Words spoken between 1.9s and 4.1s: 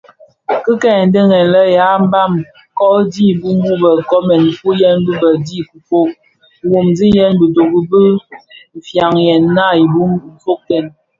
mbam ko dhi mbiň wu bë